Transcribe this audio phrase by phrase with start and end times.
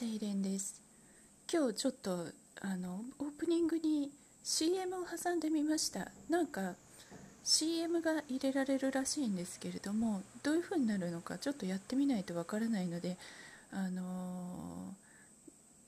[0.00, 0.80] セイレンです。
[1.52, 2.24] 今日ちょっと
[2.62, 4.08] あのオープニングに
[4.42, 6.08] CM を挟んでみました。
[6.30, 6.72] なんか
[7.44, 13.18] CM が入れられるらしいんですけれどもどういう風になるのかちょっとやってみないとわからないので
[13.74, 14.94] あの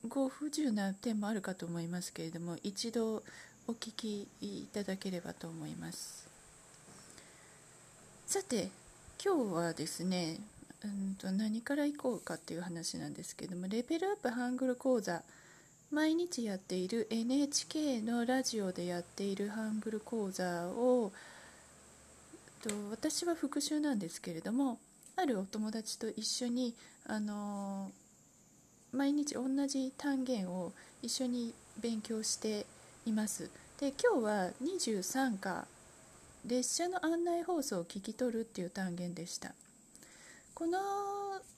[0.05, 3.23] ー、ご不自由な点もあるかと思いますけれども一度
[3.67, 6.27] お聞きいただければと思います。
[8.27, 8.69] さて
[9.25, 10.37] 今日はですね
[10.83, 15.23] うんと何からいこうかっていう話なんですけどもレベルアップハングル講座
[15.91, 21.11] 毎日やっている NHK のラジオでやっているハングル講座を
[22.63, 24.79] と私は復習なんですけれども
[25.15, 26.73] あるお友達と一緒に
[27.05, 27.91] あの
[28.91, 32.65] 毎日同じ単元を一緒に勉強して
[33.05, 33.49] います。
[33.79, 35.67] で今日は23課
[36.45, 39.53] 列車の案内放送を聞き取るっていう単元でした。
[40.55, 40.79] この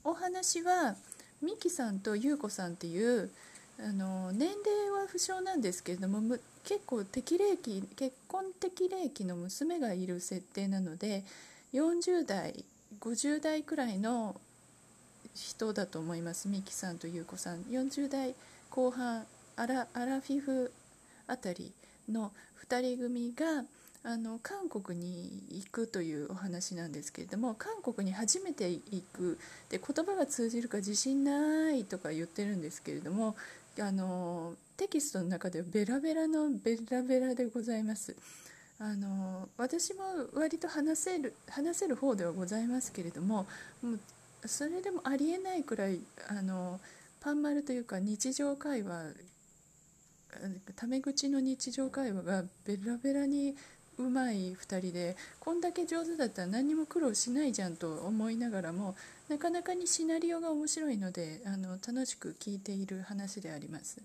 [0.04, 0.96] お話は
[1.42, 3.30] ミキさんとユウコさんっていう
[3.78, 11.24] あの年齢は不詳なんですけれども結構適齢期結婚適齢期の娘がいる設定なので
[11.74, 12.64] 40代
[13.00, 14.40] 50代くらいの
[15.34, 17.62] 人だと思いますミキさんとユウコさん。
[17.64, 18.34] 40代
[18.70, 20.72] 後半アラアラフィフ
[21.26, 21.72] あたり
[22.10, 22.32] の
[22.66, 23.64] 2人組が
[24.08, 29.36] あの韓国に行くというお話なんですけれども韓国に初めて行く
[29.68, 33.34] で言葉が通じるか自信ないとか言ってるんですけれども
[33.80, 38.14] あのテキストの中ではベラベラのベラベラでございます。
[38.78, 40.02] あの私も
[40.34, 43.46] 割と話せる話せる方ではございますけれども
[43.82, 43.98] もう
[44.48, 45.98] それでもありえないくらい
[46.28, 46.78] あの
[47.20, 49.14] パン丸というか日常会話
[50.76, 53.56] タメ口の日常会話がベラベラに
[53.98, 58.94] うまい2人でこんだけ上手だったら何にも苦労しないじゃんと思いながらも
[59.28, 64.00] なかなかにシナリオが面白いのであの楽しく聞いている話であります。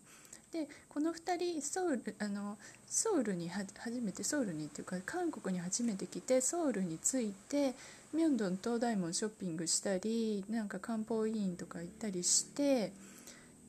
[0.52, 3.72] でこの2人ソウルあのソウルに初
[4.02, 7.74] めてソウルにっていうか韓国に初めて来てソウルに着いて
[8.14, 12.92] ミョンドン東大門ショッピングしたりなんか漢方医院とか行ったりして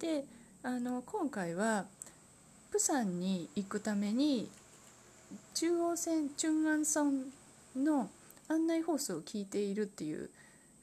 [0.01, 0.25] で
[0.65, 1.85] あの今回は
[2.73, 4.49] プサンに行くために
[5.55, 7.27] 中央線チュンアンソン
[7.77, 8.09] の
[8.49, 10.31] 案内放送を聞いているっていう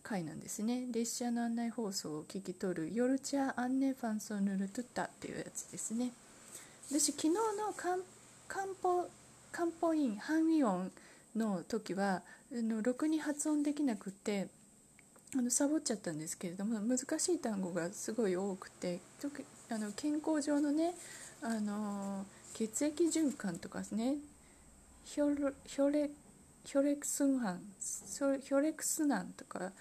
[0.04, 0.86] 回なんですね。
[0.92, 6.12] 列車の案内放送を聞き取る「ヨルチャアンネファンソヌルトゥッタ」っていうやつですね。
[6.90, 9.10] 私昨日の漢方
[9.52, 10.92] 漢方院ハンウィオン
[11.36, 14.48] の時はあのろくに発音できなくて
[15.36, 19.00] あのサボっちゃったんですけれども難しい単語がすごい多くて
[19.70, 20.96] あの健康上のね
[21.42, 24.16] あの血液循環とかね
[25.12, 25.90] ヒョ
[26.84, 29.72] レクスンハンヒョレクスナンとか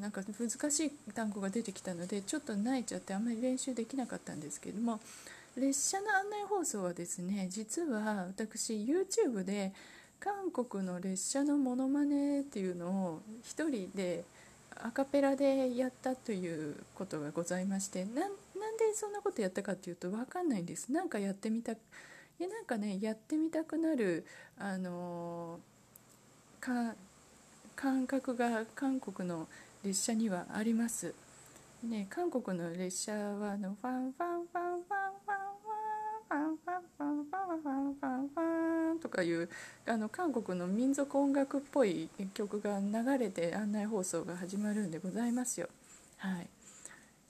[0.00, 4.98] なんか難しい単語が出てきたのでちょっと泣いちゃってあんまり練習できなかったんですけれども
[5.58, 9.72] 列車の案内放送はですね実は私 YouTube で
[10.18, 14.24] 韓国の列車のモノマネっていうのを1人で
[14.82, 20.90] アカペラでやったということがございましてなんでそんなことやったかっていうと分かんないんです。
[20.90, 21.72] なんかやってみた
[22.38, 24.26] いやなんかねやってみたくなる
[24.58, 25.58] あの
[26.60, 26.94] か
[27.74, 29.48] 感覚が韓国の
[29.84, 31.14] 列車にはあります。
[31.84, 39.48] ね、韓国の列車はあのファンファンファンファンファンファンファンファンファンファンファンファンとかいう
[39.86, 45.68] あの韓国の民族音楽っぽい曲が流れて案内放送が始まるんでございますよ。
[46.16, 46.48] はい、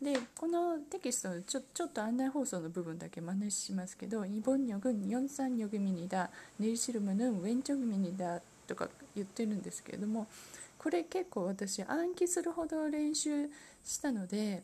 [0.00, 4.54] でこのテキストのちょちょっと案内放送の部分だけ真似しますけどイボ
[4.92, 10.26] 「日ンサンニ三グミにだネイシルムヌンウェンチョグミにだ」とか言ってるんですけれども
[10.78, 13.48] これ結構私暗記するほど練習
[13.84, 14.62] したので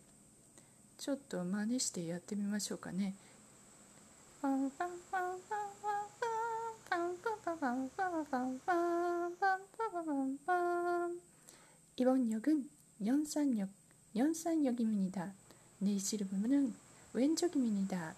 [0.99, 3.15] ちょっと真似してやってみましょうかね。
[11.97, 12.67] イボンニョ軍
[13.01, 13.67] 四三ニョ
[14.16, 15.34] 연산역입니다
[15.80, 16.74] 내리시는
[17.14, 18.16] 왼쪽입니다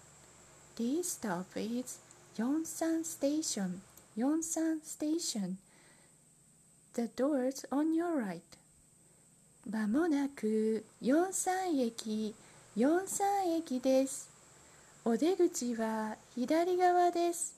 [0.76, 1.98] This stop is
[2.38, 3.82] Yonsan Station.
[4.16, 5.58] Yonsan Station.
[6.94, 8.40] The doors on your right.
[9.70, 12.34] まもなく四三駅、
[12.74, 14.30] 四三駅です。
[15.04, 17.52] お出口は左側です。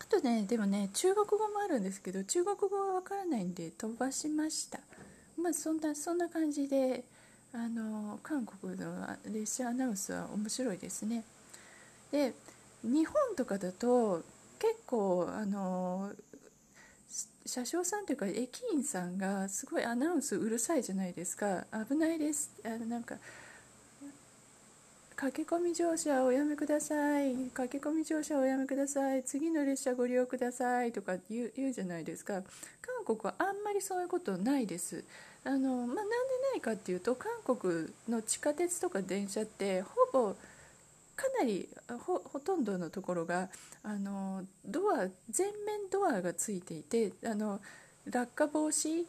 [0.00, 4.80] あとね、でもね、中国語もあるんですけど、中国語はわからないんで飛ばしました。
[5.40, 7.04] まあそんな、そんな感じで、
[7.52, 11.22] あの韓国の列車アナウンスは面白いですね。
[12.10, 12.34] で
[12.82, 14.22] 日本とかだと
[14.58, 16.10] 結構あの
[17.46, 23.16] 車掌さんというか駅員さんがすごいアナウンスうるさいじゃないですか危ないですあのなんか
[25.24, 27.34] 駆け込み乗車おやめください。
[27.54, 29.22] 駆け込み乗車おやめください。
[29.22, 30.92] 次の列車ご利用ください。
[30.92, 32.42] とか言う言うじゃないですか。
[32.82, 35.02] 韓国はあんまりそういうことないです。
[35.44, 36.02] あの、まあ、なんで
[36.52, 40.34] ないかっていうと韓国の地下鉄とか電車ってほぼ
[41.16, 41.70] かなり
[42.06, 43.48] ほとんどのところが
[43.82, 47.62] あのドア全面ドアがついていてあの
[48.04, 49.06] 落下防止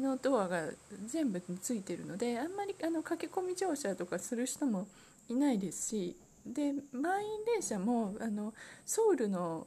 [0.00, 0.62] のドアが
[1.06, 4.86] 全部ついてるのであんまりあの駆け込み乗車とかする人も
[5.28, 6.16] いないですし
[6.46, 8.54] で満員電車もあの
[8.86, 9.66] ソウルの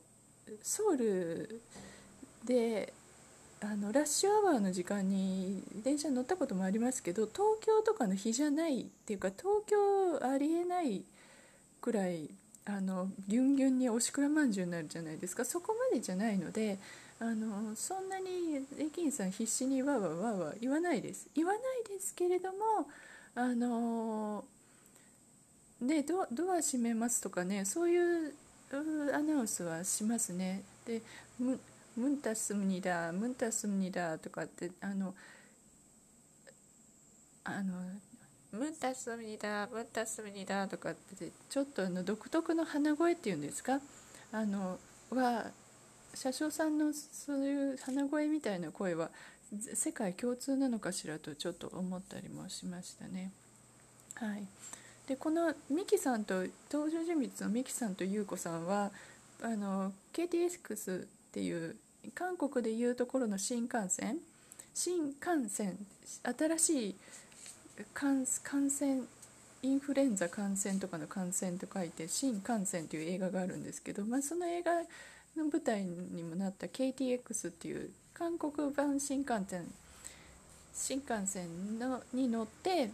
[0.62, 1.62] ソウル
[2.46, 2.94] で
[3.64, 11.04] あのラッシュアワーの時間に電車に乗ったこともありますけど東京とかの日じゃないっていうか東京ありえない
[11.80, 12.28] くらい
[12.66, 15.46] あのギュンギュンにおしくらまんじゅうになるじゃないですか。
[15.46, 16.80] そこまでじゃないので
[17.20, 21.28] あのそんなに駅員さん必死にわわわわ言わないです。
[21.36, 22.58] 言わないですけれども
[23.36, 24.44] あの
[25.82, 28.34] でドドア閉めますとかねそういう
[29.14, 30.62] アナウンスはしますね。
[30.86, 31.02] で
[31.40, 31.60] ム
[31.98, 35.14] ムンタスムニダムンタスムニダとかってあの
[37.44, 37.74] あの
[38.52, 43.82] ムンタスムニダムンタスムニダとかってちょっとあの独特の鼻声っていうんですか？
[44.32, 44.78] あの
[45.10, 45.52] は
[46.14, 49.10] 車掌さんのそういう鼻声みたいな声は
[49.74, 53.32] 世界共通なのかしらとちょっと思ったりもしましたね。
[54.16, 54.44] はい。
[55.08, 58.92] でこのミキさんと登場人物のミキさんと優子さんは
[59.42, 61.76] あの KTX っていう
[62.14, 64.18] 韓国でいうところの新幹線
[64.74, 65.78] 新幹線
[66.24, 66.96] 新しい
[67.94, 69.02] 感染
[69.64, 74.72] インフルエンザ感染とかの感染と書いて新幹線という映画があるんですけど、まあ、その映画
[75.38, 79.66] の舞台にもなった KTX っていう韓国版新幹線
[80.74, 82.90] 新幹線のに乗って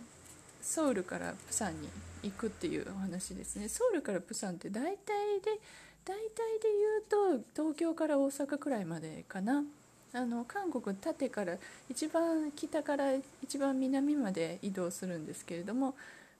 [0.67, 1.87] ソウルからプサンに
[2.23, 3.69] 行くっていうお話ですね。
[3.69, 5.51] ソウルからプサンって大体で
[6.03, 6.67] 大体で
[7.09, 9.63] 言うと東京から大阪くらいまでかな。
[10.11, 11.55] あの韓国縦から
[11.89, 15.95] 一番北から一番南まで移動するんですけれども、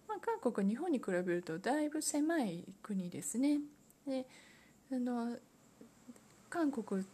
[0.09, 3.59] まあ、韓国日本に比べるとだいぶ狭い国ですね。
[4.05, 4.25] で
[4.91, 5.37] あの
[6.49, 7.05] 韓国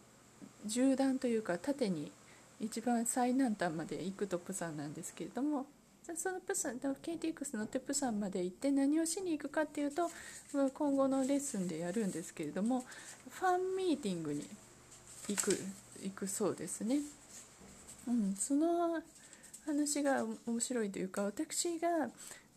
[0.66, 2.10] 縦断というか縦に
[2.60, 5.66] 一番最南端まで行くとプサンなんですけれども
[6.16, 10.10] そのプサン KTX 乗ってプサンまで行って何をしに行くかっていうと
[10.52, 12.84] 今後のレッスンでやるんですけれども
[13.30, 14.44] ファンミーティングに
[15.28, 15.58] 行く
[16.02, 16.98] 行くそうですね。
[18.06, 19.00] うん、その
[19.64, 21.88] 話が面白いというか私が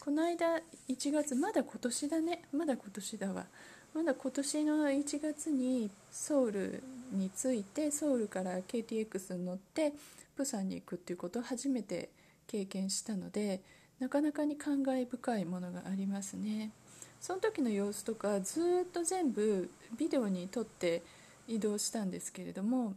[0.01, 3.45] この間1月まだ今年だねまだ今年だわ
[3.93, 9.93] まだ今年の1月にソウルに着いてソウルから KTX に乗って
[10.35, 12.09] プサンに行くっていうことを初めて
[12.47, 13.61] 経験したので
[13.99, 16.71] なかなかに感慨深いものがありますね。
[17.19, 21.01] その時の様子とかずっと全部ビデオに撮って
[21.47, 22.93] 移動したんですけれども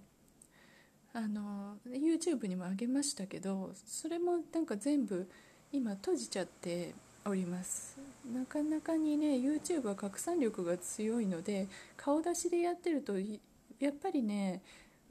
[1.14, 5.26] あの YouTube にもあげましたけどそれもなんか全部
[5.73, 7.97] 今閉じちゃっております。
[8.33, 11.66] なかなかにね YouTube は拡散力が強いので
[11.97, 14.61] 顔出しでやってるとやっぱりね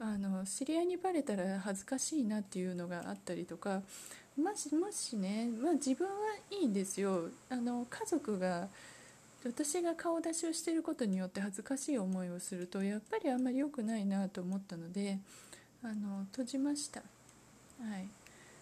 [0.00, 3.82] あの知り合いにバレたら恥ずかしいなっていうのがあったりとか
[4.36, 6.12] もしもしね、まあ、自分は
[6.50, 7.28] いいんですよ。
[7.50, 8.68] あの家族が
[9.44, 15.18] 私が顔出しをしていることによって恥ずかしい思いをするとやっぱりあんまり良くないなと思ったので
[15.82, 18.06] あの閉じました、はい、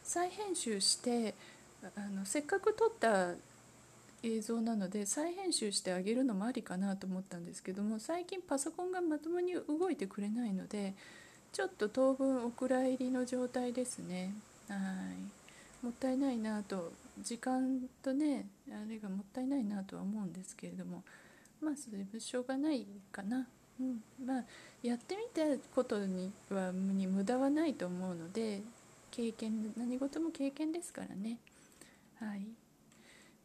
[0.04, 1.35] 再編集して
[1.83, 3.33] あのせっかく撮った
[4.23, 10.95] 映像なので再編集してあげるのもありかなと思ったんですけども最近パソコンがまともに動いてくれないので
[11.58, 14.32] ちょっと当分お蔵入りの状態ですね。
[14.68, 15.84] はい。
[15.84, 21.02] もったいないなと時間とねあれがもったいないなとは思うんですけれども。
[21.60, 23.48] まあそれもしょうがないかな、
[23.80, 24.44] うん、まあ
[24.84, 25.42] やってみた
[25.74, 28.60] ことにはに無駄はないと思うので
[29.10, 31.38] 経験何事も経験ですからね。
[32.20, 32.46] はい。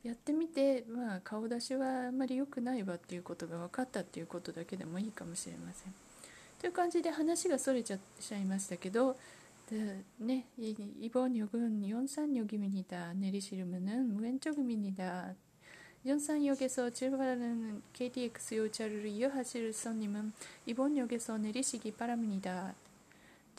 [0.03, 6.12] やってみて、まあ、顔出しはあんまり良くないわっていうことが分かったっていうことだけでもいいかもしれません。
[6.62, 7.96] という感じで話がそれちゃ
[8.36, 9.16] いましたけど
[10.18, 13.12] 네, 이번 역은 연산역입니다.
[13.12, 15.34] 내리시려면은 왼쪽입니다.
[16.06, 20.32] 연산역에서 출발하는 KTX 열차를 이용하실 손님은
[20.64, 22.74] 이번 역에서 내리시기 바랍니다.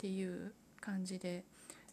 [0.00, 1.44] ていう感じで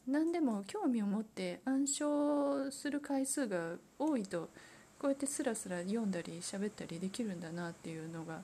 [0.08, 4.50] 何でも興味を持って暗唱する回数が多いと
[4.98, 8.40] こうやってスラスラ読んだり喋ったりできるんだなっていうのが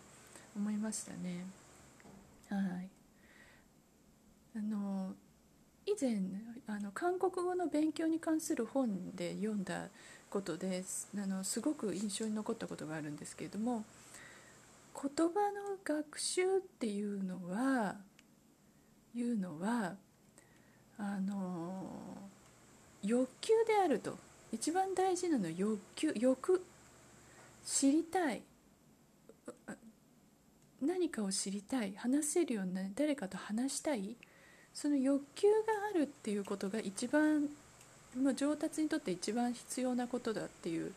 [0.56, 1.46] 思いましたね。
[2.51, 2.89] はい。
[4.57, 5.15] あの
[5.87, 6.19] 以前
[6.67, 9.89] あの韓国語の勉強に関する本で読んだ
[10.31, 11.09] ことです。
[11.17, 13.85] あのすごく印象に残ったことがあるんですけれども
[14.95, 17.97] 言葉の学習っていうのは
[19.15, 19.95] いうのは
[20.99, 21.85] あの
[23.03, 24.19] 欲求であると。
[24.51, 26.65] 一番大事なのは欲求欲。
[27.65, 28.41] 知りたい。
[30.83, 34.17] 何かを知りたい話せるようになり誰かと話したい
[34.73, 35.57] その欲求が
[35.93, 37.49] あるっていうことが一番
[38.17, 40.93] ま上達にとって一番必要なことだっていう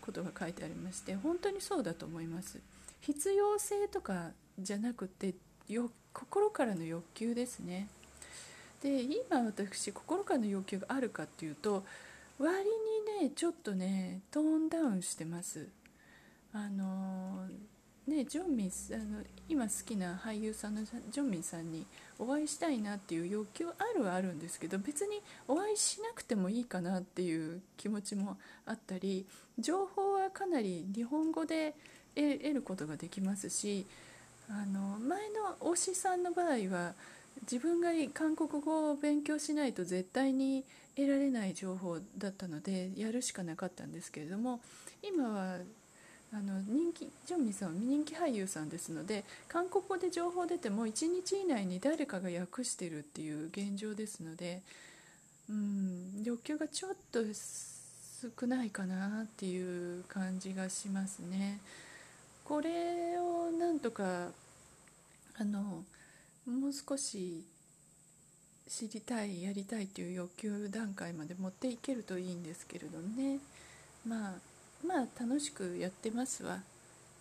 [0.00, 2.58] ことが書いてありまして本当にそうだと思います。
[3.00, 5.34] 必要性とかじゃなくて
[5.68, 7.88] よ心からの欲求ですね。
[8.82, 11.84] で今私心からの欲求があるかっていうと
[12.38, 12.54] 割
[13.20, 15.68] にねちょっとねトーンダウンしてます。
[16.52, 17.48] あの
[18.06, 21.84] ねジョンミンあの今好きな俳優さんのジョンミンさんに
[22.18, 29.26] お会いしたいなっていう欲求あるはあるんですけど別にお会いしなくてもいいかなっていう気持ちもあったり
[29.58, 31.74] 情報はかなり日本語で
[32.14, 33.86] 得ることができますし
[34.48, 36.94] あの前の推しさんの場合は
[37.42, 44.60] 自分が韓国語を勉強しないと絶対に得られない情報だったのでやるしかなかったんですけれども
[45.02, 45.58] 今は
[46.32, 54.62] あの人気ジョンミンさんは人気俳優さんですので韓国語で情報出ても1日以内に誰かが訳してるっていう現状ですので
[55.48, 61.60] うん欲求がちょっと少ないかなっていう感じがしますね。
[62.44, 64.28] これをなんとか
[65.38, 65.84] あの
[66.46, 67.44] もう少し
[68.68, 73.38] 知りたいやりたいという欲求段階まで持っていけるといいんですけれどね
[74.06, 74.32] まあ
[74.86, 76.60] まあ楽しくやってますわ。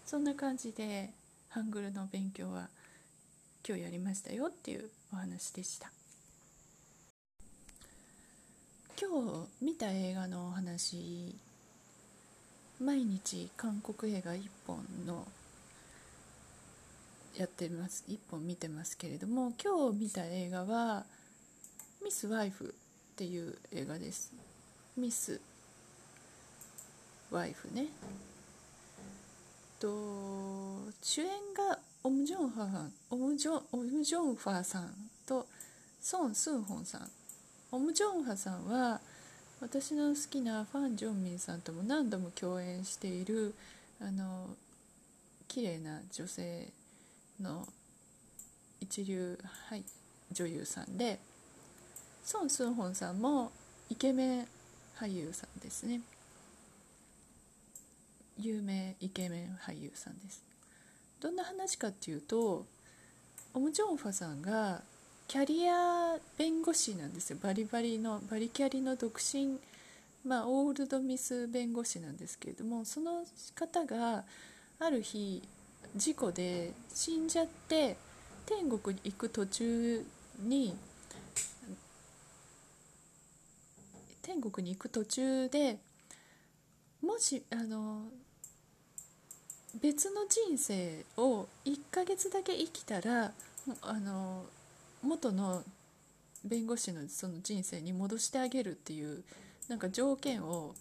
[0.05, 1.09] そんな感じで
[1.49, 2.69] ハングルの勉強は
[3.67, 5.91] 今日やりましたよっていうお話でした。
[9.01, 11.35] 今日見た映画のお話
[12.79, 15.25] 毎日韓国映画1本の
[17.35, 21.05] やってます1本見てますけれども今日見た映画は
[22.03, 22.73] 「ミス・ワイフ」
[23.13, 24.31] っていう映画です。
[24.95, 25.41] ミス
[27.31, 27.87] ワイフね。
[29.79, 29.87] と
[31.01, 34.93] 主演がオム・ジョンファさんオムジョオムジョンファさん
[35.25, 35.47] と
[36.01, 37.09] ソン・スンホンさん。
[37.71, 39.01] オム・ジョンファさんは
[39.59, 43.53] 私の好きなファン・ジョンミンさんとも何度も共演している
[43.99, 44.49] あの
[45.47, 46.69] 綺麗な女性
[47.41, 47.67] の
[48.79, 49.37] 一流、
[49.69, 49.83] はい、
[50.31, 51.19] 女優さんで
[52.23, 53.51] ソン・スンホンさんも
[53.89, 54.47] イケメン
[54.97, 56.01] 俳優さんですね。
[58.37, 60.43] 有名イケメン俳優さんです。
[61.21, 62.65] どんな話かっていうと
[63.53, 64.81] オム・ジョンファさんが
[65.27, 67.37] キャリア弁護士なんですよ。
[67.41, 69.59] バリバリのバリキャリの独身
[70.25, 73.25] まあオールドミス弁護士なんですけれどもその
[73.55, 74.23] 方が
[74.79, 75.41] ある日
[75.95, 77.95] 事故で死んじゃって
[78.45, 80.05] 天国に行く途中
[80.39, 80.75] に
[84.21, 85.77] 天国に行く途中で
[87.01, 88.05] もしあの
[89.81, 93.31] 別の人生を1ヶ月だけ生きたら
[93.81, 94.45] あの
[95.03, 95.63] 元の
[96.43, 99.23] 弁護士のその人生に戻してあげるっていう
[99.67, 100.75] なんか条件を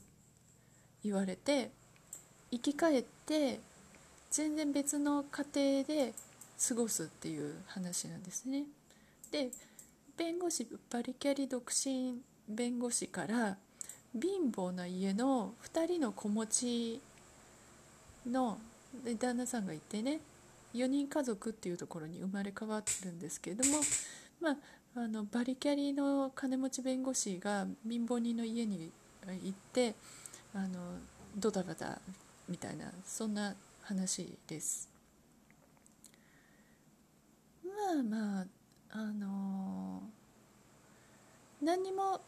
[1.03, 1.71] 言われて
[2.51, 3.61] 生き返って
[4.31, 6.13] 全然別の家庭で
[6.69, 8.65] 過ごすっていう話なんですね。
[9.31, 9.51] で
[10.17, 13.57] 弁護士バリキャリ独身弁護士から
[14.13, 17.01] 貧乏な家の2人の子持ち
[18.31, 18.59] の
[19.05, 20.21] で旦那さんがいてね
[20.75, 23.79] 4人家族っていうところに生まれ変わってるんですけれども、
[24.41, 24.57] まあ、
[24.97, 28.91] あのバリキャリの金持ち弁護士が貧乏人の家に
[29.43, 29.95] 行って
[30.53, 30.99] あの
[31.37, 31.99] ドタバタ
[32.49, 34.89] みたいなそんな話です。
[37.65, 38.47] まあまあ
[38.91, 42.21] あのー、何にも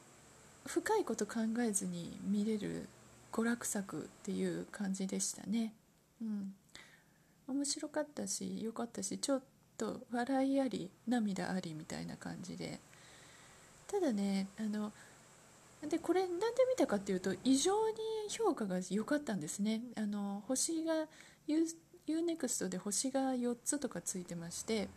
[0.67, 2.89] 深いこと考えずに見れる
[3.33, 5.73] 娯楽作っていう感じでしたね。
[6.23, 6.55] うん。
[7.49, 9.43] 面白かったし良かったしちょっ
[9.79, 12.81] と笑いあり涙ありみたいな感じで。
[13.87, 14.93] ただねあの
[15.89, 17.97] でこれ何で見たかっていうと異常に
[18.29, 19.83] 評価が良かったんですね。
[19.97, 21.07] あの星が
[21.47, 24.89] UNEXT で星が4つとかついてまして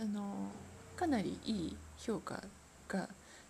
[0.00, 0.50] あの
[0.96, 2.42] かなりいい評価
[2.88, 3.08] が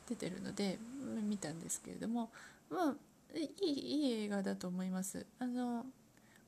[0.09, 0.79] 出てるので
[1.23, 2.31] 見たんですけれども
[2.71, 5.27] まあいいいい映画だと思います。
[5.39, 5.87] あの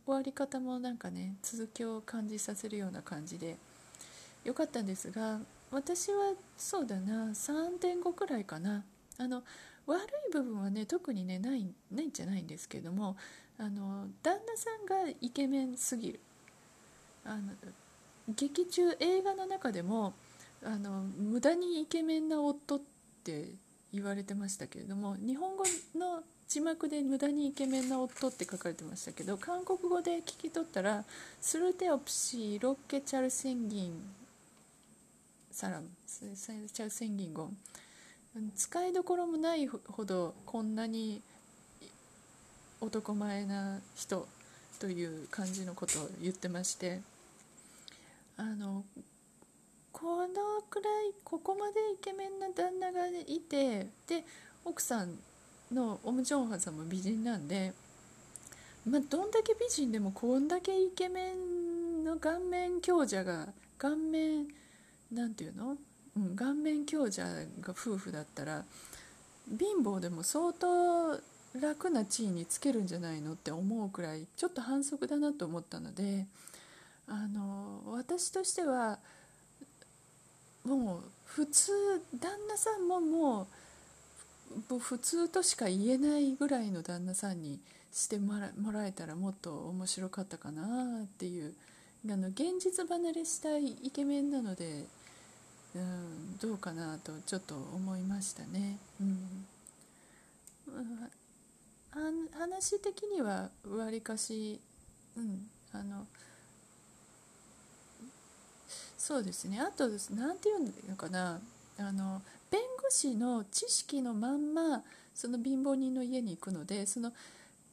[0.07, 3.57] 終わり方もなんかね続きを感じさせるような感じで
[4.45, 8.85] 良かったんですが私はそうだな3.5くらいかな。
[9.19, 9.43] あの
[9.87, 13.17] 悪い部分はね特にねないないんじゃないんですけども
[13.59, 16.21] あの旦那さんがイケメンすぎる。
[17.25, 17.53] あの
[18.29, 20.15] 劇中映画の中でも
[20.63, 22.81] あの無駄にイケメンな夫っ
[23.23, 23.55] て
[23.93, 31.05] 言われてましたけれども日本語の字幕で無駄にイケメンな夫って書かれてましたけど韓国語で聞き取ったら
[31.41, 34.15] 「スルテオプシーロッケチャルセンギン
[35.51, 37.57] サラムチャルセンギンゴン」
[38.57, 41.23] 使いどころもないほどこんなに
[42.81, 44.27] 男前な人
[44.81, 47.01] という感じのことを言ってまして。
[48.37, 48.85] あの
[49.93, 54.25] このくらいここまでイケメンな旦那がいてで
[54.65, 55.17] 奥さん
[55.75, 57.73] のオム・ジョンハさんも美人なんで、
[58.89, 64.47] まあ、どんだけ美人でもこんだけイケメンの顔面強者が顔面
[65.13, 65.77] なんていうの、
[66.17, 67.25] うん、顔面強者
[67.61, 68.65] が夫婦だったら
[69.49, 71.21] 貧乏でも相当
[71.61, 76.27] 楽な地位につけるんじゃないのって思うくらいちょっと反則だなと思ったので
[77.07, 78.99] あの私としては
[80.65, 81.73] もう普通
[82.19, 83.47] 旦那さんももう
[84.79, 87.61] 普通としか言えないぐらいの旦那さんに
[87.93, 88.39] しても
[88.73, 91.55] らえたらもっと面白かったかなっていう
[92.11, 94.85] あの現実離れしたいイケメンなので、
[95.75, 98.79] うん、どうかなとちょっと思いましたね。
[99.01, 99.47] うん。
[102.39, 104.61] 話的にはわりかし、
[105.17, 106.07] うん、あの
[108.99, 109.61] そうですね。
[109.61, 111.41] あと何て言うのかな。
[111.79, 112.23] あの
[112.85, 114.83] 護士の知識のまんま
[115.15, 117.13] その貧乏人の家に行くのでその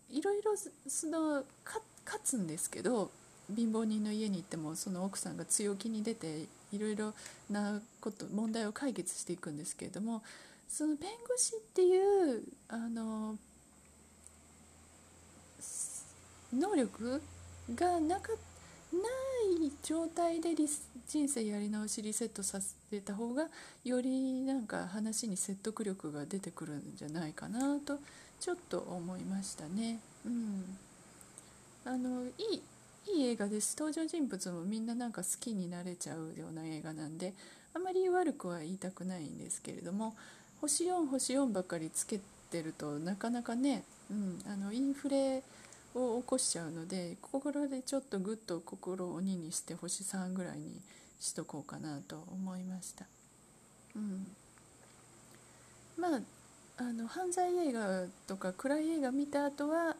[0.09, 0.51] いろいろ
[0.87, 1.43] その
[2.05, 3.11] 勝つんですけど
[3.53, 7.13] 貧乏人の家に行ってもその奥さんが強気に出ていろいろ
[7.49, 10.21] なこと問題を解決していくんですけれども
[10.69, 13.35] その弁護士っていうあの
[16.53, 17.21] 能力
[17.75, 18.35] がなかっ
[18.93, 18.99] な
[19.65, 20.49] い状態で
[21.07, 23.47] 人生やり直しリセットさせた方が
[23.83, 27.97] よりなんか話に説得力が出てくるんじゃないかなと
[28.39, 29.99] ちょっと思いましたね。
[30.25, 30.77] うん、
[31.85, 32.61] あのいい
[33.07, 37.33] いい映画です登場人物もみんななんか好きになれちゃうような映画なんで
[37.73, 40.15] あまり悪くは言いたくないんですけれども
[40.59, 42.19] 星4星4ばっかりつけ
[42.51, 45.41] てるとなかなかね、うん、あのインフレ
[45.95, 50.81] を起こしちゃうので心でちょっとぐっと心を鬼にして星3ぐらいに
[51.19, 53.05] しとこうかなと思いました。
[53.95, 54.27] うん、
[55.97, 56.19] まあ
[56.77, 59.95] あの犯罪映画とか暗い映画見た後は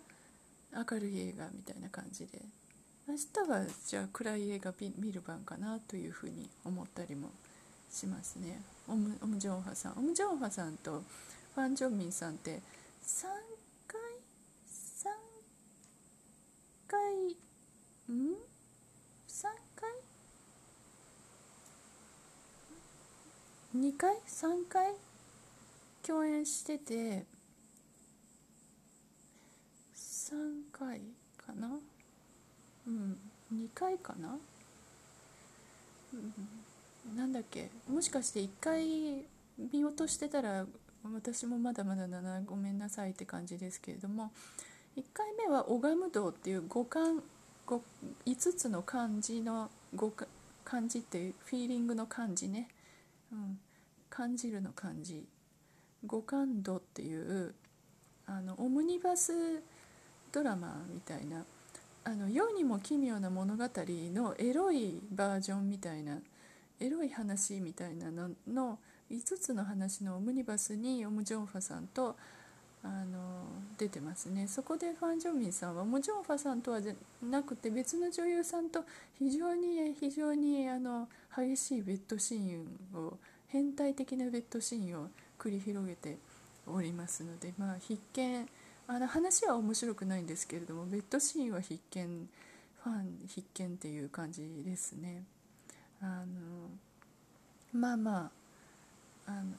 [0.73, 2.41] 明るい映画みたいな感じで。
[3.07, 7.29] 明日はじゃあ暗い映画見る番かなというふうに思ったりも
[7.91, 8.61] しますね。
[8.87, 9.93] オムオムジョンハさん。
[9.97, 11.03] オムジョンハさんと
[11.55, 12.61] ファン・ジョンミンさんって
[13.05, 13.25] 3
[16.91, 18.35] 回ん
[19.29, 19.43] ？3
[19.75, 19.89] 回
[23.73, 24.93] ？2回？3回？
[26.05, 27.23] 共演してて
[29.95, 30.99] 3回
[31.37, 31.79] かな？
[32.87, 33.17] うん
[33.53, 34.37] 2回かな、
[36.13, 37.69] うん、なんだっけ？
[37.89, 39.23] もしかして1回
[39.71, 40.65] 見落としてたら
[41.13, 44.31] 私もまだまだだなごめんなさいって感じですけれども
[44.97, 47.23] 1回目は拝む道っていう五感
[47.65, 47.81] 五
[48.25, 50.13] 5つの漢字の五
[50.63, 52.67] 漢字っていうフィーリングの漢字ね、
[53.31, 53.59] うん、
[54.09, 55.23] 感じるの漢字。
[56.05, 57.53] 五感度っていう
[58.25, 59.61] あのオムニバス
[60.31, 61.45] ドラマみたいな
[62.03, 66.17] あの世にも奇妙な物語のエロいバージョンみたいな
[66.79, 68.79] エロい話みたいなのの
[69.11, 72.15] 5つの話のオムニバスにオム・ジョンファさんと
[72.83, 73.45] あの
[73.77, 74.47] 出てますね。
[74.47, 78.83] そこでファン・ジョンミンさんはもちろんファさんとはじゃなくて別の女優さんと
[79.17, 83.17] 非常に非常にあの激しいベッドシーンを
[83.47, 86.17] 変態的なベッドシーンを繰り広げて
[86.67, 88.47] おりますのでまあ必見
[88.87, 92.29] あの話は面白くないんですけれどもベッドシーンは必見
[92.83, 95.23] ファン必見っていう感じですね。
[96.01, 96.69] あの
[97.73, 98.31] まあま
[99.27, 99.51] ああの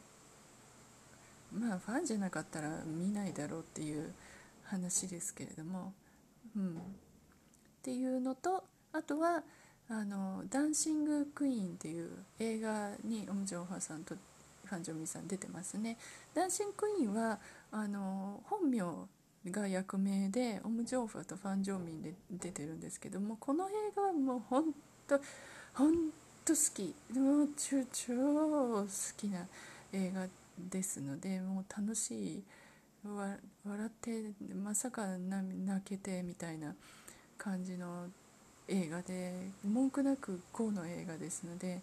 [1.52, 4.12] まあファンじゃなかったら見ないだろうっていう
[4.64, 5.92] 話ですけれども、
[6.56, 6.78] うん、っ
[7.82, 9.42] ていうのとあとは
[9.88, 14.14] あの「ダンシング・クイーン」っていう映画にオム・ジョンファさんと
[14.64, 15.98] ファン・ジョンミさん出てますね。
[16.32, 17.38] ダンシング・クイーンは
[17.70, 18.82] あの本名
[19.50, 24.74] が役名でオム・ジョンファとファン・ジョンミンで出てるんですけどもこの映画はもう本
[25.06, 25.20] 当
[25.74, 26.12] 本
[26.44, 26.94] と好き。
[27.12, 28.86] もう超好
[29.16, 29.46] きな
[29.92, 30.26] 映画
[30.58, 32.42] ですのでもう楽しい
[33.04, 33.38] 笑
[33.86, 36.74] ってまさか泣けてみたいな
[37.36, 38.06] 感じの
[38.68, 39.32] 映画で
[39.64, 41.80] 文句なくこうの映画ですので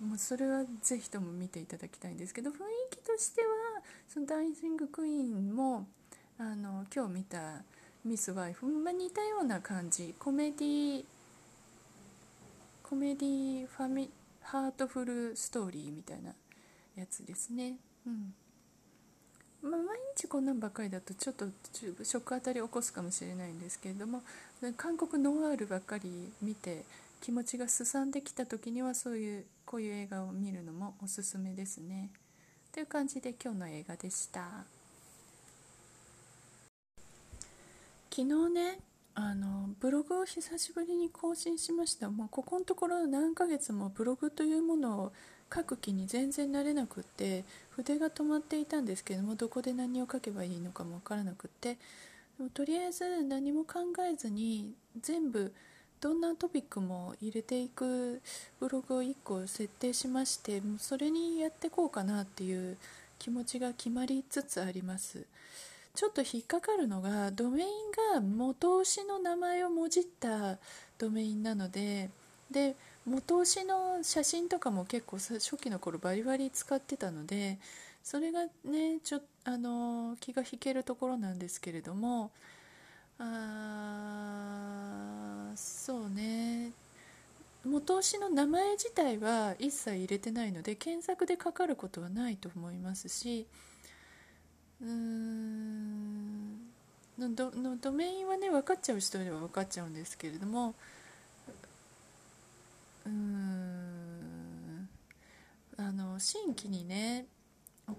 [0.00, 2.56] もうそれはぜひとも見ていただきたいんですけど雰囲
[2.90, 3.48] 気としては
[4.08, 5.86] そのダイシング・クイーンも
[6.38, 7.62] あの今日見た
[8.04, 11.04] ミス・ワイフ、ま、似たような感じコメディ
[12.82, 14.10] コメディファミ
[14.42, 16.32] ハートフルストーリーみたいな
[16.96, 17.76] やつですね。
[18.06, 18.34] うん
[19.62, 24.22] まあ、毎日こんなんばかりだとちょっとショック当たり起こすかもしれないんですけれども
[24.76, 26.10] 韓国ノワールばっかり
[26.40, 26.84] 見て
[27.20, 32.10] 気持ちがすさんできた時にはそういうこういう映画を見るのもおすすめですね。
[32.72, 34.64] という感じで今日の映画でした。
[38.10, 38.78] 昨日ね
[39.14, 45.12] あのブログを久しぶりに更新しましたもうここのところ何ヶ月もブログというものを
[45.54, 47.44] 書く気に全然なれなくって
[47.82, 51.76] 筆が止まっていたんですけどもどこで何を書けばいいのかも分からなくって。
[52.38, 55.52] でもとりあえず何も考えずに全部
[56.00, 58.22] どんなトピックも入れていく
[58.58, 62.78] ブログを1個設定しましてそれにやってこうかなっていう
[63.18, 65.26] 気持ちが決まりつつあります。
[65.94, 67.68] ちょっと引っかかるのがドメイン
[68.14, 70.56] が元押しの名前をもじった
[70.98, 72.10] ドメインなので
[72.50, 77.58] で元押しの写真とかも結構初期の頃バリバリ使ってたので
[78.02, 82.30] それがねちょあの気が引けるところなんですけれども
[83.18, 83.24] あ
[85.56, 86.72] そうね。
[87.64, 93.46] 元押しの名前自体は一切入れてないので検索でかかることはないと思いますし
[94.80, 96.56] うーん
[97.18, 100.74] のドのドメインはね分かっちゃう人には分かっちゃうんですけれども
[103.10, 104.88] うん。
[105.76, 107.26] あの新規にね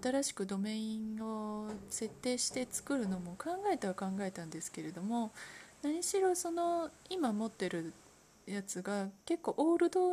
[0.00, 5.32] 新しくドメインを設定して作るのも考えたは考えたんですけれども
[5.82, 7.92] 何しろその今持ってる
[8.46, 10.12] やつが結構オールド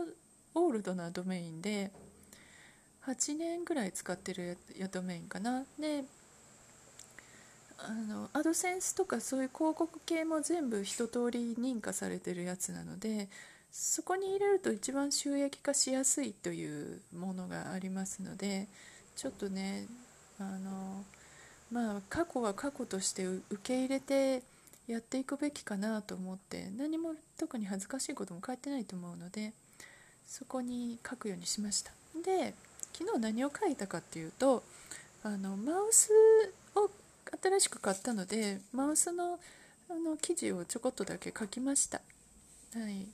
[0.56, 1.92] オールドなドメインで
[3.06, 5.64] 8年ぐらい使ってるやドメインかな。
[5.80, 6.04] で
[7.78, 13.30] あのアドセンスとかそういう広告系も全部一通り認可されてるやつなので
[13.72, 18.68] そこに入れると一番収益化しやすいというものがありますので
[19.16, 19.86] ちょっとね
[20.40, 21.04] あの
[21.72, 24.42] まあ過去は過去として受け入れて
[24.88, 29.54] やっていくべきかなと思って何も特に恥ずかしいことも書いてないと思うので
[30.28, 31.92] そこに書くようにしました。
[32.24, 32.54] で
[32.94, 34.64] 昨日何を書いたかっていうと
[35.24, 36.10] あのマウス
[36.76, 36.90] を
[37.42, 39.40] 新しく買ったのでマウスの
[39.90, 42.02] あの記事をちょこっとだけ書きました。
[42.76, 43.08] はい。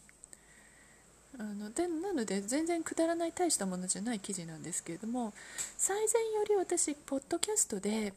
[1.37, 5.33] あのでなので全然くだらない大したものじゃない記事なんですけれども
[5.77, 8.13] 最前より私ポッドキャストで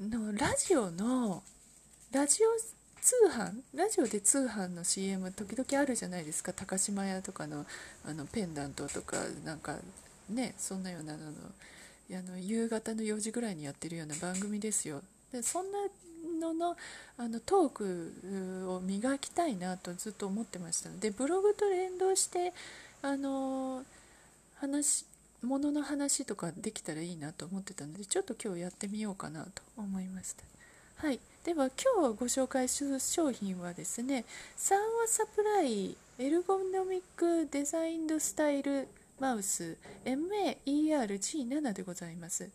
[0.00, 1.42] のラジオの
[2.12, 2.48] ラジオ
[3.00, 6.52] 通販ラジオで通販の CM 時々あるじゃないですか。
[6.52, 7.64] 高島屋とかの
[8.04, 9.76] あのペンダントとかなんか
[10.28, 11.32] ねそんなようなのの
[12.10, 15.02] あの夕方の4時ぐらいにやってるような番組ですよ。
[15.32, 15.78] でそんな
[16.40, 16.76] のの
[17.18, 22.52] あのトークを磨きたいなとずっと思ってましたのでブログと連動して
[23.02, 23.82] あの
[24.60, 25.04] 話
[25.42, 30.42] ものの話とかできたらいいなと思ってたのでちょっと今日やってみようかなと思いました。
[30.96, 34.24] はい、では今日ご紹介する商品はですね
[34.56, 38.88] サンワサプライエルゴノミックデザインドスタイル
[39.20, 42.48] マウス MAERG7 でございます。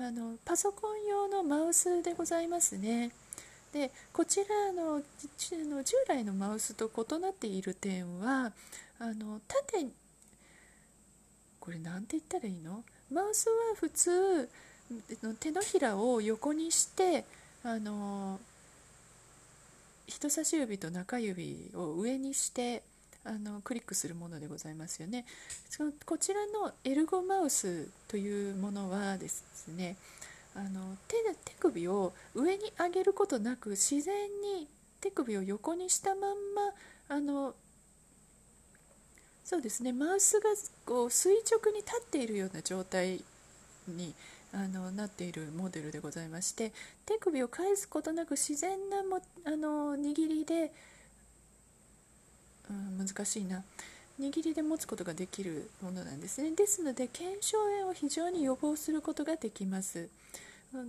[0.00, 3.10] あのパソコン用のマウスでございますね。
[3.72, 8.52] でこちらの従来のマウスと異なっている点は
[8.98, 9.86] あの縦
[11.60, 12.84] これ何て言ったらいいの？
[13.12, 14.48] マウスは普通
[15.40, 17.24] 手のひらを横にして
[17.62, 18.40] あの
[20.06, 22.82] 人差し指と中指を上にして
[23.28, 25.26] あのクリックするものでございますよね。
[25.68, 29.96] そのこちらのエルゴマウスというものはですね
[30.54, 34.66] あの手で手首を上に上げることなく自然に
[35.00, 36.34] 手首を横にしたまんま
[37.08, 37.54] あの
[39.44, 40.50] そうですねマウスが
[40.84, 43.22] こう垂直に立っているような状態
[43.86, 44.14] に
[44.52, 46.72] あのなっているモデルでございまして
[47.06, 50.72] 手首を返すことなく自然なもあの握りで
[52.70, 53.64] うん、難しいな。
[54.20, 56.50] 握りで持つことができるものなんですね。
[56.50, 60.08] ですので腱鞘炎を非常に予防することができます、
[60.74, 60.86] うん、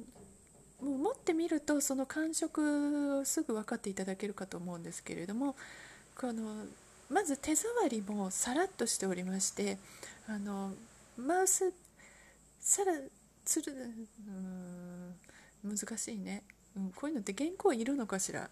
[0.81, 5.55] もう持ってみるとその感触をすぐ分かっていただけるかと思うんですけれども
[6.19, 6.65] この
[7.11, 9.77] まず手触りもさらっとしておりまして
[10.27, 10.73] あの
[11.15, 11.71] マウス
[12.59, 12.93] さら
[13.45, 16.41] つるうん難しいね、
[16.75, 18.49] うん、こういうのって原稿いるのかしら？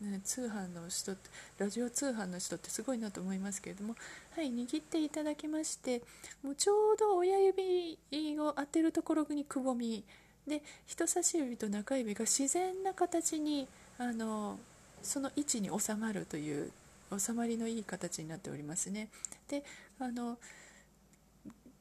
[0.00, 3.96] ね、通販の人ってラジオ通販の人ってすごいなと思いますけれども
[4.36, 6.02] はい握っていただきまして
[6.44, 7.98] もうちょうど親指
[8.38, 10.04] を当てるところにくぼみ
[10.46, 13.66] で人差し指と中指が自然な形に
[13.98, 14.58] あの
[15.02, 16.70] その位置に収まるという
[17.16, 19.08] 収まりのいい形になっておりますね。
[19.48, 19.64] で
[19.98, 20.38] あの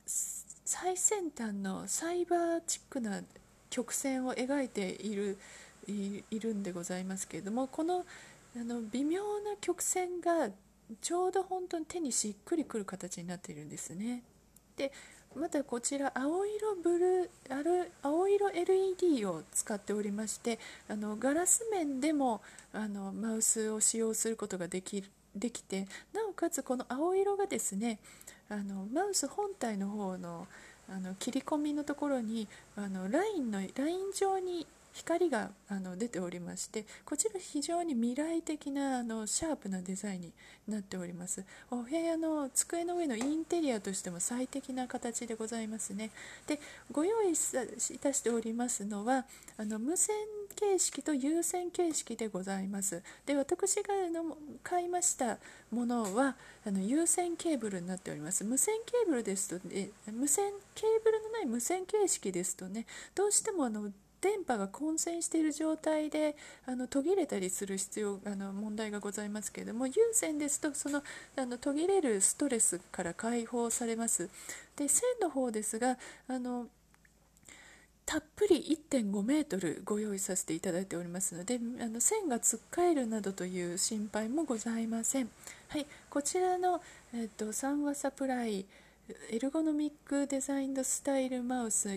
[0.05, 3.21] 最先端のサイバーチックな
[3.69, 5.37] 曲線を描いている
[5.87, 8.05] いるんでございますけれどもこの
[8.55, 10.49] あの微妙な曲線が
[11.01, 14.23] ちょうど本当に手にしっくりくる形になっているんですね。
[14.77, 14.91] で
[15.35, 22.41] またこちら青色ブルある青色 LED を使っておりましてあのガラス面でも
[22.73, 25.03] あのマウスを使用することができ
[25.35, 27.99] できてなおかつこの青色がですね
[28.49, 30.47] あのマウス本体の方の
[30.89, 32.47] あの切り込みのところに
[32.77, 34.65] あのラインのライン状に
[34.97, 40.33] 光があの出ておりましてこちら非常に未来的なあのシャープなデザインに
[40.67, 41.43] なっております。
[41.69, 46.09] お部屋の机の上のインテリアとしても最適な形でございますね。
[46.47, 46.59] で
[46.91, 47.33] ご用意い
[47.99, 49.25] たしておりますのは
[49.57, 50.15] あの無線
[50.55, 53.03] 形式と有線形式でございます。
[53.25, 55.37] で私がの買いました
[55.71, 58.43] ものはあの有線ケーブルになっております。
[58.43, 71.03] 無線ケーブルですと、ね、無線ケーブルのない無線形式ですとねどうしてもあの電波が混線している状態であの途切れたりする必要あの問題がございますけれども有線ですとその
[71.35, 74.29] あの途切れるストレスから解放されます
[74.75, 76.67] で線の方ですがあの
[78.07, 85.29] たっぷり1.5メートルご用意させていただいておりますのであの線がつっかえるなどという心配もございません。
[85.67, 86.81] はい、こちらの、
[87.13, 88.65] えっと、3話サプライ
[89.29, 91.87] エルゴノミックデザインドスタイルマウス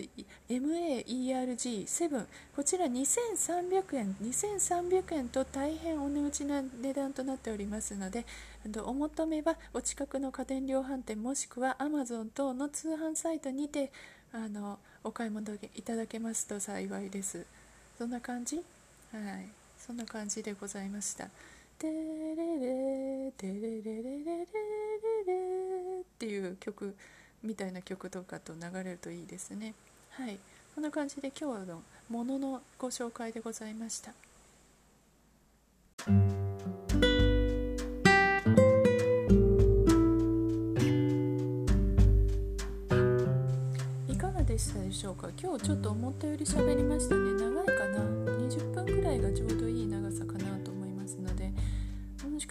[0.49, 8.25] MAERG7 こちら2300円2300円と大変お値打ちな値段となっておりますので
[8.85, 13.91] お求めはお近くの家電量販店もしくは Amazon 等の通販サイトにて
[14.31, 17.45] あのお買い物いただけますと幸いです。
[17.97, 18.55] そんな感じ？
[18.55, 18.63] はい。
[19.77, 21.27] そんな感じでございました。
[21.77, 24.23] テレレテレレレ
[26.21, 26.93] っていう曲
[27.41, 29.73] みたいな曲とかと流れるといいですね。
[30.11, 30.37] はい。
[30.75, 31.81] こんな感じで今日の
[32.11, 34.11] もののご紹介でございました。
[44.07, 45.27] いかがでしたでしょうか？
[45.41, 47.31] 今日ちょっと思ったより喋りましたね。
[47.33, 47.97] 長いかな
[48.47, 50.60] ？20分ぐらいがちょうどいい長さかな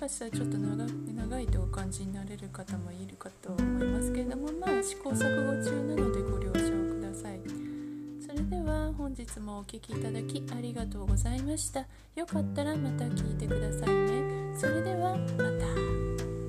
[0.01, 7.41] かしたらちょっと長長いとお感じになれる方もいるかと思いますけれどもまあ試行錯誤中なのでご了承ください。
[8.27, 11.81] それでは本日もお聴きいただきありがとうございました。
[12.17, 14.57] よかったらまた聞いてくださいね。
[14.57, 16.40] それではまた。